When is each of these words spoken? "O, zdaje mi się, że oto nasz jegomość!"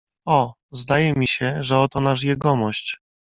"O, 0.25 0.53
zdaje 0.71 1.13
mi 1.13 1.27
się, 1.27 1.63
że 1.63 1.79
oto 1.79 2.01
nasz 2.01 2.23
jegomość!" 2.23 2.99